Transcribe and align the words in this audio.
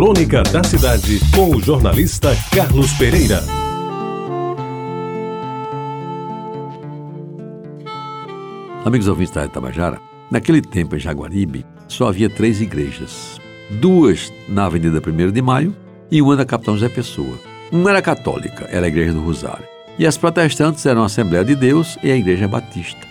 Crônica 0.00 0.42
da 0.44 0.64
Cidade, 0.64 1.20
com 1.36 1.54
o 1.54 1.60
jornalista 1.60 2.34
Carlos 2.54 2.90
Pereira. 2.94 3.44
Amigos 8.82 9.08
ouvintes 9.08 9.34
da 9.34 9.44
Itabajara, 9.44 10.00
naquele 10.30 10.62
tempo 10.62 10.96
em 10.96 10.98
Jaguaribe 10.98 11.66
só 11.86 12.08
havia 12.08 12.30
três 12.30 12.62
igrejas. 12.62 13.38
Duas 13.72 14.32
na 14.48 14.64
Avenida 14.64 15.02
1 15.06 15.32
de 15.32 15.42
Maio 15.42 15.76
e 16.10 16.22
uma 16.22 16.34
na 16.34 16.46
Capitão 16.46 16.78
José 16.78 16.88
Pessoa. 16.88 17.38
Uma 17.70 17.90
era 17.90 18.00
católica, 18.00 18.66
era 18.70 18.86
a 18.86 18.88
Igreja 18.88 19.12
do 19.12 19.20
Rosário. 19.20 19.68
E 19.98 20.06
as 20.06 20.16
protestantes 20.16 20.86
eram 20.86 21.02
a 21.02 21.06
Assembleia 21.06 21.44
de 21.44 21.54
Deus 21.54 21.98
e 22.02 22.10
a 22.10 22.16
Igreja 22.16 22.48
Batista. 22.48 23.06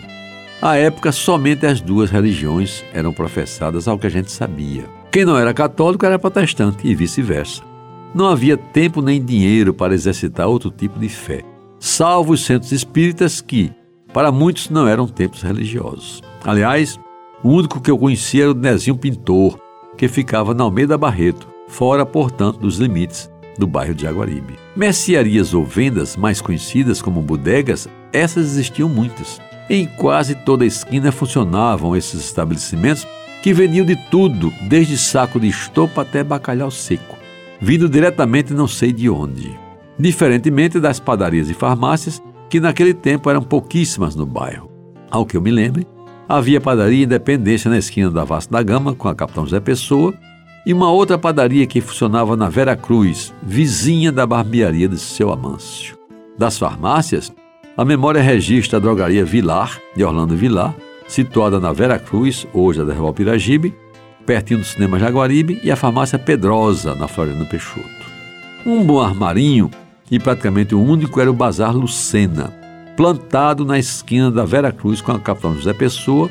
À 0.60 0.76
época, 0.76 1.12
somente 1.12 1.66
as 1.66 1.80
duas 1.80 2.10
religiões 2.10 2.84
eram 2.92 3.12
professadas 3.12 3.86
ao 3.86 3.96
que 3.96 4.08
a 4.08 4.10
gente 4.10 4.32
sabia. 4.32 4.99
Quem 5.10 5.24
não 5.24 5.36
era 5.36 5.52
católico 5.52 6.06
era 6.06 6.20
protestante 6.20 6.86
e 6.86 6.94
vice-versa. 6.94 7.62
Não 8.14 8.28
havia 8.28 8.56
tempo 8.56 9.02
nem 9.02 9.20
dinheiro 9.20 9.74
para 9.74 9.92
exercitar 9.92 10.46
outro 10.46 10.70
tipo 10.70 11.00
de 11.00 11.08
fé, 11.08 11.42
salvo 11.80 12.32
os 12.32 12.44
centros 12.44 12.70
espíritas 12.70 13.40
que, 13.40 13.72
para 14.12 14.30
muitos, 14.30 14.70
não 14.70 14.86
eram 14.86 15.08
templos 15.08 15.42
religiosos. 15.42 16.22
Aliás, 16.44 16.96
o 17.42 17.48
único 17.48 17.80
que 17.80 17.90
eu 17.90 17.98
conhecia 17.98 18.44
era 18.44 18.52
o 18.52 18.54
Nezinho 18.54 18.96
Pintor, 18.96 19.58
que 19.98 20.06
ficava 20.06 20.54
na 20.54 20.62
Almeida 20.62 20.96
Barreto, 20.96 21.48
fora, 21.66 22.06
portanto, 22.06 22.60
dos 22.60 22.78
limites 22.78 23.28
do 23.58 23.66
bairro 23.66 23.94
de 23.94 24.02
Jaguaribe. 24.02 24.58
Mercearias 24.76 25.52
ou 25.54 25.64
vendas, 25.64 26.16
mais 26.16 26.40
conhecidas 26.40 27.02
como 27.02 27.20
bodegas, 27.20 27.88
essas 28.12 28.46
existiam 28.46 28.88
muitas. 28.88 29.40
Em 29.68 29.86
quase 29.86 30.36
toda 30.36 30.64
esquina 30.64 31.10
funcionavam 31.10 31.96
esses 31.96 32.20
estabelecimentos 32.24 33.06
que 33.42 33.52
vendiam 33.52 33.86
de 33.86 33.96
tudo, 34.10 34.52
desde 34.62 34.98
saco 34.98 35.40
de 35.40 35.48
estopa 35.48 36.02
até 36.02 36.22
bacalhau 36.22 36.70
seco, 36.70 37.16
vindo 37.60 37.88
diretamente 37.88 38.52
não 38.52 38.68
sei 38.68 38.92
de 38.92 39.08
onde. 39.08 39.58
Diferentemente 39.98 40.78
das 40.78 41.00
padarias 41.00 41.48
e 41.48 41.54
farmácias, 41.54 42.22
que 42.48 42.60
naquele 42.60 42.92
tempo 42.92 43.30
eram 43.30 43.42
pouquíssimas 43.42 44.14
no 44.14 44.26
bairro. 44.26 44.70
Ao 45.10 45.24
que 45.24 45.36
eu 45.36 45.42
me 45.42 45.50
lembre, 45.50 45.86
havia 46.28 46.60
padaria 46.60 47.04
Independência 47.04 47.70
na 47.70 47.78
esquina 47.78 48.10
da 48.10 48.24
Vasta 48.24 48.52
da 48.52 48.62
Gama, 48.62 48.94
com 48.94 49.08
a 49.08 49.14
Capitão 49.14 49.44
José 49.44 49.60
Pessoa, 49.60 50.14
e 50.66 50.72
uma 50.72 50.90
outra 50.90 51.16
padaria 51.16 51.66
que 51.66 51.80
funcionava 51.80 52.36
na 52.36 52.48
Vera 52.48 52.76
Cruz, 52.76 53.32
vizinha 53.42 54.12
da 54.12 54.26
barbearia 54.26 54.88
de 54.88 54.98
seu 54.98 55.32
Amâncio. 55.32 55.96
Das 56.36 56.58
farmácias, 56.58 57.32
a 57.76 57.84
memória 57.84 58.20
registra 58.20 58.78
a 58.78 58.80
drogaria 58.80 59.24
Vilar, 59.24 59.78
de 59.96 60.04
Orlando 60.04 60.36
Vilar, 60.36 60.74
situada 61.10 61.58
na 61.58 61.72
Vera 61.72 61.98
Cruz, 61.98 62.46
hoje 62.54 62.80
a 62.80 62.84
Derval 62.84 63.12
Piragibe, 63.12 63.74
pertinho 64.24 64.60
do 64.60 64.64
cinema 64.64 64.98
Jaguaribe, 64.98 65.60
e 65.62 65.70
a 65.70 65.76
farmácia 65.76 66.18
Pedrosa, 66.18 66.94
na 66.94 67.08
Floriano 67.08 67.44
Peixoto. 67.46 67.88
Um 68.64 68.84
bom 68.84 69.00
armarinho, 69.00 69.70
e 70.08 70.20
praticamente 70.20 70.72
o 70.72 70.80
único, 70.80 71.20
era 71.20 71.28
o 71.28 71.34
Bazar 71.34 71.76
Lucena, 71.76 72.52
plantado 72.96 73.64
na 73.64 73.76
esquina 73.76 74.30
da 74.30 74.44
Vera 74.44 74.70
Cruz 74.70 75.00
com 75.00 75.10
a 75.10 75.18
Capitão 75.18 75.54
José 75.54 75.72
Pessoa, 75.72 76.30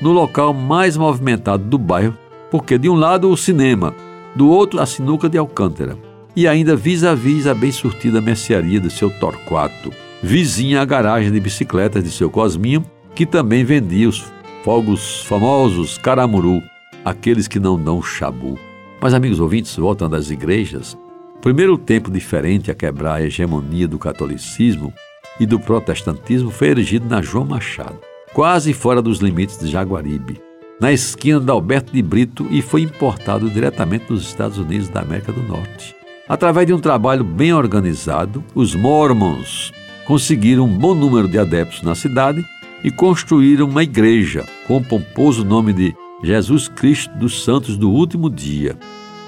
no 0.00 0.12
local 0.12 0.54
mais 0.54 0.96
movimentado 0.96 1.64
do 1.64 1.76
bairro, 1.76 2.16
porque 2.52 2.78
de 2.78 2.88
um 2.88 2.94
lado 2.94 3.28
o 3.28 3.36
cinema, 3.36 3.92
do 4.36 4.48
outro 4.48 4.80
a 4.80 4.86
sinuca 4.86 5.28
de 5.28 5.38
Alcântara, 5.38 5.98
e 6.36 6.46
ainda 6.46 6.76
vis-a-vis 6.76 7.46
-vis 7.46 7.50
a 7.50 7.54
bem 7.54 7.72
surtida 7.72 8.20
mercearia 8.20 8.80
do 8.80 8.90
seu 8.90 9.10
Torquato, 9.10 9.90
vizinha 10.22 10.80
à 10.80 10.84
garagem 10.84 11.32
de 11.32 11.40
bicicletas 11.40 12.04
de 12.04 12.12
seu 12.12 12.30
Cosminho, 12.30 12.84
que 13.14 13.26
também 13.26 13.64
vendia 13.64 14.08
os 14.08 14.24
fogos 14.64 15.22
famosos 15.24 15.98
caramuru, 15.98 16.62
aqueles 17.04 17.48
que 17.48 17.58
não 17.58 17.82
dão 17.82 18.02
chabu. 18.02 18.58
Mas, 19.00 19.14
amigos 19.14 19.40
ouvintes, 19.40 19.74
voltando 19.76 20.16
às 20.16 20.30
igrejas, 20.30 20.96
primeiro 21.40 21.78
tempo 21.78 22.10
diferente 22.10 22.70
a 22.70 22.74
quebrar 22.74 23.14
a 23.14 23.22
hegemonia 23.22 23.88
do 23.88 23.98
catolicismo 23.98 24.92
e 25.38 25.46
do 25.46 25.58
protestantismo 25.58 26.50
foi 26.50 26.68
erigido 26.68 27.08
na 27.08 27.22
João 27.22 27.46
Machado, 27.46 27.98
quase 28.34 28.74
fora 28.74 29.00
dos 29.00 29.20
limites 29.20 29.58
de 29.58 29.66
Jaguaribe, 29.66 30.40
na 30.78 30.92
esquina 30.92 31.40
da 31.40 31.52
Alberto 31.52 31.92
de 31.92 32.02
Brito 32.02 32.46
e 32.50 32.60
foi 32.60 32.82
importado 32.82 33.48
diretamente 33.48 34.06
dos 34.06 34.22
Estados 34.22 34.58
Unidos 34.58 34.88
da 34.88 35.00
América 35.00 35.32
do 35.32 35.42
Norte. 35.42 35.96
Através 36.28 36.66
de 36.66 36.72
um 36.72 36.78
trabalho 36.78 37.24
bem 37.24 37.52
organizado, 37.52 38.44
os 38.54 38.74
Mormons 38.74 39.72
conseguiram 40.06 40.64
um 40.64 40.78
bom 40.78 40.94
número 40.94 41.26
de 41.26 41.38
adeptos 41.38 41.82
na 41.82 41.94
cidade 41.94 42.44
e 42.82 42.90
construíram 42.90 43.66
uma 43.66 43.82
igreja 43.82 44.44
com 44.66 44.76
o 44.76 44.84
pomposo 44.84 45.44
nome 45.44 45.72
de 45.72 45.94
Jesus 46.22 46.68
Cristo 46.68 47.12
dos 47.16 47.44
Santos 47.44 47.76
do 47.76 47.90
Último 47.90 48.28
Dia, 48.28 48.76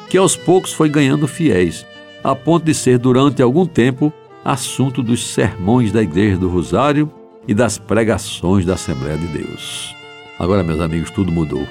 que 0.09 0.19
aos 0.19 0.37
poucos 0.37 0.73
foi 0.73 0.89
ganhando 0.89 1.27
fiéis, 1.27 1.87
a 2.23 2.35
ponto 2.35 2.65
de 2.65 2.75
ser 2.75 2.99
durante 2.99 3.43
algum 3.43 3.67
tempo 3.67 4.13
assunto 4.45 5.03
dos 5.03 5.27
sermões 5.27 5.93
da 5.93 6.03
Igreja 6.03 6.37
do 6.37 6.49
Rosário 6.49 7.11
e 7.47 7.55
das 7.55 7.79
pregações 7.79 8.65
da 8.65 8.75
Assembleia 8.75 9.17
de 9.17 9.27
Deus. 9.27 9.95
Agora, 10.39 10.63
meus 10.63 10.81
amigos, 10.81 11.11
tudo 11.11 11.33
mudou. 11.33 11.67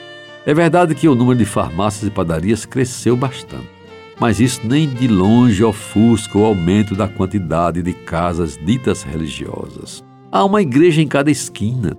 É 0.45 0.53
verdade 0.53 0.95
que 0.95 1.07
o 1.07 1.15
número 1.15 1.37
de 1.37 1.45
farmácias 1.45 2.07
e 2.07 2.11
padarias 2.11 2.65
cresceu 2.65 3.15
bastante 3.15 3.81
mas 4.21 4.39
isso 4.39 4.61
nem 4.63 4.87
de 4.87 5.07
longe 5.07 5.63
ofusca 5.63 6.37
o 6.37 6.45
aumento 6.45 6.93
da 6.93 7.07
quantidade 7.07 7.81
de 7.81 7.91
casas 7.91 8.55
ditas 8.55 9.01
religiosas. 9.01 10.03
Há 10.31 10.45
uma 10.45 10.61
igreja 10.61 11.01
em 11.01 11.07
cada 11.07 11.29
esquina 11.29 11.97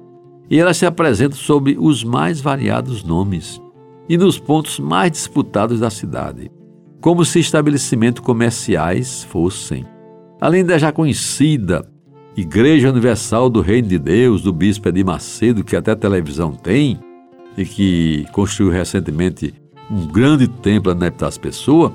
e 0.50 0.58
ela 0.58 0.72
se 0.72 0.86
apresenta 0.86 1.36
sob 1.36 1.76
os 1.78 2.02
mais 2.02 2.40
variados 2.40 3.04
nomes 3.04 3.60
e 4.08 4.16
nos 4.16 4.38
pontos 4.38 4.78
mais 4.78 5.12
disputados 5.12 5.80
da 5.80 5.90
cidade, 5.90 6.50
como 7.00 7.24
se 7.24 7.40
estabelecimentos 7.40 8.22
comerciais 8.22 9.24
fossem. 9.24 9.84
Além 10.40 10.64
da 10.64 10.78
já 10.78 10.90
conhecida 10.90 11.86
Igreja 12.36 12.90
Universal 12.90 13.50
do 13.50 13.60
Reino 13.60 13.88
de 13.88 13.98
Deus, 13.98 14.42
do 14.42 14.52
Bispo 14.52 14.88
Edir 14.88 15.04
Macedo, 15.04 15.62
que 15.62 15.76
até 15.76 15.94
televisão 15.94 16.52
tem 16.52 16.98
e 17.56 17.64
que 17.64 18.26
construiu 18.32 18.72
recentemente 18.72 19.54
um 19.90 20.06
grande 20.06 20.48
templo 20.48 20.94
na 20.94 21.08
Epitácio 21.08 21.40
Pessoa, 21.40 21.94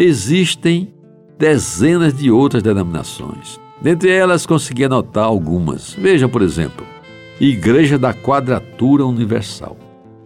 Existem 0.00 0.94
dezenas 1.36 2.14
de 2.14 2.30
outras 2.30 2.62
denominações. 2.62 3.58
Dentre 3.80 4.10
elas, 4.10 4.44
consegui 4.44 4.84
anotar 4.84 5.24
algumas. 5.24 5.94
Veja, 5.94 6.28
por 6.28 6.42
exemplo, 6.42 6.84
Igreja 7.40 7.98
da 7.98 8.12
Quadratura 8.12 9.06
Universal, 9.06 9.76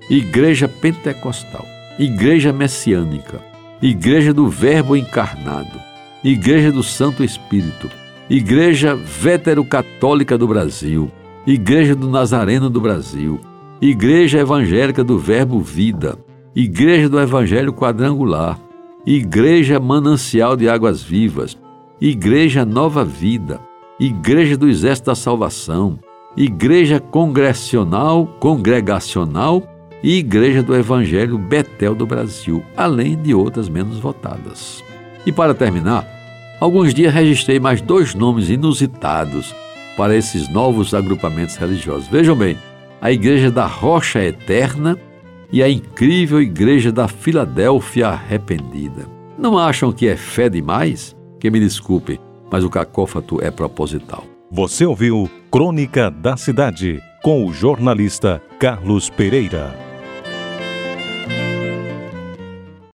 Igreja 0.09 0.67
Pentecostal, 0.67 1.67
Igreja 1.99 2.53
Messiânica, 2.53 3.41
Igreja 3.83 4.33
do 4.33 4.49
Verbo 4.49 4.97
Encarnado, 4.97 5.79
Igreja 6.25 6.73
do 6.73 6.83
Santo 6.83 7.23
Espírito, 7.23 7.91
Igreja 8.31 8.95
Vétero-Católica 8.95 10.39
do 10.39 10.49
Brasil, 10.49 11.11
Igreja 11.47 11.95
do 11.95 12.09
Nazareno 12.09 12.71
do 12.71 12.81
Brasil, 12.81 13.39
Igreja 13.81 14.39
Evangélica 14.39 15.05
do 15.05 15.19
Verbo 15.19 15.61
Vida, 15.61 16.17
Igreja 16.55 17.09
do 17.09 17.21
Evangelho 17.21 17.73
Quadrangular, 17.73 18.59
Igreja 19.05 19.81
Manancial 19.81 20.57
de 20.57 20.69
Águas 20.69 21.03
Vivas, 21.03 21.59
Igreja 22.05 22.67
Nova 22.67 23.05
Vida, 23.05 23.61
Igreja 24.01 24.57
do 24.57 24.69
Exército 24.69 25.07
da 25.07 25.15
Salvação, 25.15 26.01
Igreja 26.37 26.99
Congressional, 26.99 28.27
Congregacional 28.41 29.63
e 30.03 30.17
Igreja 30.17 30.65
do 30.65 30.75
Evangelho 30.75 31.39
Betel 31.39 31.95
do 31.95 32.05
Brasil, 32.05 32.61
além 32.77 33.17
de 33.17 33.33
outras 33.33 33.69
menos 33.69 34.01
votadas. 34.01 34.83
E 35.25 35.31
para 35.31 35.55
terminar, 35.55 36.05
alguns 36.59 36.93
dias 36.93 37.15
registrei 37.15 37.61
mais 37.61 37.81
dois 37.81 38.17
nomes 38.17 38.51
inusitados 38.51 39.55
para 39.97 40.17
esses 40.17 40.49
novos 40.49 40.95
agrupamentos 40.95 41.55
religiosos. 41.55 42.09
Vejam 42.09 42.35
bem, 42.35 42.59
a 43.01 43.13
Igreja 43.13 43.49
da 43.49 43.67
Rocha 43.67 44.19
Eterna 44.21 44.99
e 45.53 45.63
a 45.63 45.69
incrível 45.69 46.43
Igreja 46.43 46.91
da 46.91 47.07
Filadélfia 47.07 48.09
Arrependida. 48.09 49.07
Não 49.39 49.57
acham 49.57 49.93
que 49.93 50.09
é 50.09 50.17
fé 50.17 50.49
demais? 50.49 51.15
Que 51.43 51.51
me 51.51 51.59
desculpe, 51.59 52.21
mas 52.53 52.63
o 52.63 52.71
cacófato 52.71 53.43
é 53.43 53.51
proposital. 53.51 54.23
Você 54.49 54.87
ouviu 54.87 55.29
Crônica 55.51 56.09
da 56.09 56.37
Cidade 56.37 57.03
com 57.21 57.45
o 57.45 57.53
jornalista 57.53 58.41
Carlos 58.61 59.11
Pereira. 59.11 59.82